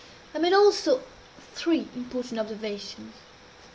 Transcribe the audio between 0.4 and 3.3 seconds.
also, three important observations.